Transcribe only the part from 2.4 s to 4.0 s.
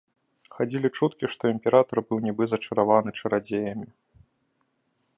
зачараваны чарадзеямі.